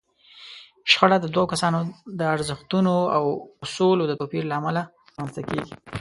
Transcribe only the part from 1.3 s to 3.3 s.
دوو کسانو د ارزښتونو او